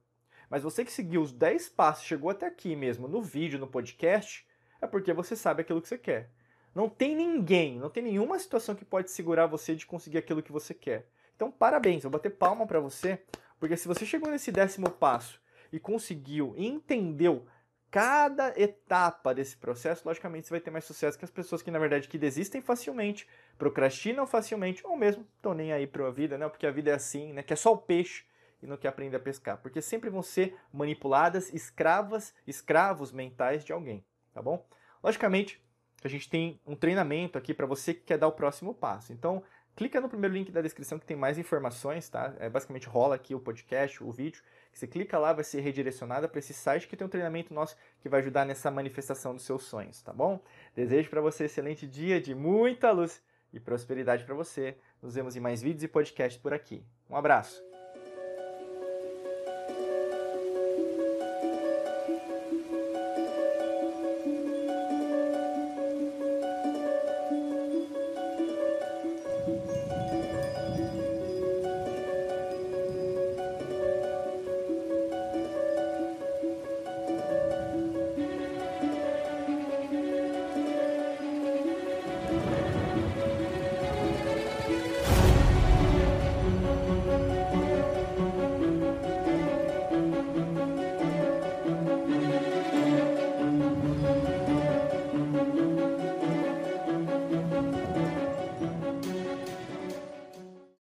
Mas 0.51 0.63
você 0.63 0.85
que 0.85 0.93
seguiu 0.93 1.21
os 1.21 1.33
10 1.33 1.69
passos, 1.69 2.05
chegou 2.05 2.31
até 2.31 2.47
aqui 2.47 2.75
mesmo, 2.75 3.07
no 3.07 3.21
vídeo, 3.21 3.59
no 3.59 3.67
podcast, 3.67 4.47
é 4.81 4.87
porque 4.87 5.13
você 5.13 5.37
sabe 5.37 5.61
aquilo 5.61 5.83
que 5.83 5.89
você 5.89 5.99
quer. 5.99 6.31
Não 6.75 6.89
tem 6.89 7.15
ninguém, 7.15 7.79
não 7.79 7.91
tem 7.91 8.03
nenhuma 8.03 8.39
situação 8.39 8.75
que 8.75 8.85
pode 8.85 9.11
segurar 9.11 9.47
você 9.47 9.75
de 9.75 9.87
conseguir 9.87 10.19
aquilo 10.19 10.43
que 10.43 10.53
você 10.53 10.73
quer. 10.73 11.09
Então, 11.37 11.51
parabéns, 11.51 12.03
vou 12.03 12.13
bater 12.13 12.31
palma 12.31 12.67
para 12.67 12.81
você, 12.81 13.23
porque 13.61 13.77
se 13.77 13.89
você 13.89 14.07
chegou 14.07 14.31
nesse 14.31 14.51
décimo 14.51 14.91
passo 14.91 15.41
e 15.73 15.79
conseguiu, 15.79 16.55
entendeu 16.57 17.47
cada 17.91 18.53
etapa 18.61 19.35
desse 19.35 19.57
processo, 19.57 20.07
logicamente 20.07 20.47
você 20.47 20.55
vai 20.55 20.61
ter 20.61 20.71
mais 20.71 20.85
sucesso 20.85 21.19
que 21.19 21.25
as 21.25 21.31
pessoas 21.31 21.63
que, 21.63 21.71
na 21.71 21.79
verdade, 21.79 22.09
que 22.09 22.19
desistem 22.19 22.61
facilmente, 22.61 23.27
procrastinam 23.57 24.27
facilmente, 24.27 24.87
ou 24.87 24.97
mesmo 24.97 25.27
estão 25.37 25.55
nem 25.55 25.73
aí 25.73 25.87
para 25.87 26.07
a 26.07 26.11
vida, 26.11 26.37
né? 26.37 26.49
Porque 26.49 26.67
a 26.67 26.71
vida 26.71 26.91
é 26.91 26.95
assim, 26.95 27.33
né? 27.33 27.43
Que 27.43 27.53
é 27.53 27.57
só 27.57 27.73
o 27.73 27.79
peixe 27.79 28.25
e 28.63 28.67
não 28.67 28.77
quer 28.77 28.89
aprender 28.89 29.17
a 29.17 29.21
pescar. 29.21 29.59
Porque 29.59 29.81
sempre 29.81 30.11
vão 30.11 30.23
ser 30.23 30.57
manipuladas, 30.73 31.53
escravas, 31.53 32.35
escravos 32.47 33.13
mentais 33.13 33.65
de 33.65 33.73
alguém, 33.73 34.05
tá 34.35 34.43
bom? 34.43 34.67
Logicamente, 35.03 35.63
a 36.03 36.09
gente 36.09 36.29
tem 36.29 36.61
um 36.67 36.77
treinamento 36.77 37.39
aqui 37.39 37.53
para 37.53 37.67
você 37.67 37.95
que 37.95 38.03
quer 38.03 38.19
dar 38.19 38.29
o 38.29 38.33
próximo 38.33 38.75
passo. 38.75 39.13
Então, 39.13 39.43
clica 39.79 40.01
no 40.01 40.09
primeiro 40.09 40.35
link 40.35 40.51
da 40.51 40.61
descrição 40.61 40.99
que 40.99 41.07
tem 41.07 41.17
mais 41.17 41.39
informações, 41.39 42.09
tá? 42.09 42.35
É, 42.41 42.51
basicamente 42.51 42.89
rola 42.89 43.15
aqui 43.15 43.33
o 43.33 43.39
podcast, 43.39 44.03
o 44.03 44.11
vídeo. 44.11 44.43
Você 44.73 44.89
clica 44.89 45.17
lá, 45.17 45.33
vai 45.33 45.45
ser 45.45 45.61
redirecionada 45.61 46.29
para 46.29 46.41
esse 46.41 46.53
site 46.53 46.89
que 46.89 46.97
tem 46.97 47.07
um 47.07 47.11
treinamento 47.11 47.55
nosso 47.55 47.77
que 48.01 48.09
vai 48.09 48.19
ajudar 48.19 48.45
nessa 48.45 48.73
manifestação 48.73 49.37
dos 49.37 49.45
seus 49.45 49.63
sonhos, 49.63 50.03
tá 50.03 50.13
bom? 50.13 50.41
Desejo 50.75 51.09
para 51.09 51.21
você 51.21 51.45
um 51.45 51.47
excelente 51.47 51.87
dia 51.87 52.21
de 52.21 52.35
muita 52.35 52.91
luz 52.91 53.23
e 53.53 53.61
prosperidade 53.61 54.25
para 54.25 54.35
você. 54.35 54.77
Nos 55.01 55.15
vemos 55.15 55.37
em 55.37 55.41
mais 55.41 55.63
vídeos 55.63 55.85
e 55.85 55.89
podcasts 55.89 56.43
por 56.43 56.53
aqui. 56.53 56.85
Um 57.09 57.15
abraço. 57.15 57.68